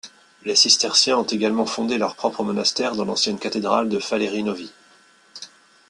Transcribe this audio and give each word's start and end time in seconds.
Les 0.45 0.55
cisterciens 0.55 1.19
ont 1.19 1.25
également 1.25 1.67
fondé 1.67 1.99
leur 1.99 2.15
propre 2.15 2.41
monastère 2.41 2.95
dans 2.95 3.05
l'ancienne 3.05 3.37
cathédrale 3.37 3.87
de 3.87 3.99
Faleri 3.99 4.41
Novi. 4.41 4.71